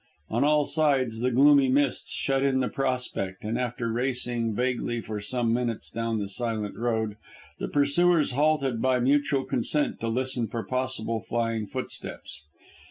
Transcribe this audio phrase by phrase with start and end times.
[0.31, 5.21] On all sides the gloomy mists shut in the prospect, and after racing vaguely for
[5.21, 7.17] some minutes down the silent road,
[7.59, 12.41] the pursuers halted by mutual consent to listen for possible flying footsteps.